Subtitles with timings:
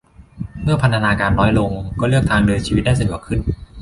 [0.63, 3.39] เมื่อพันธนาการน้อยลง ก็เลือกทางเดินชีวิตได้สะดวกขึ้น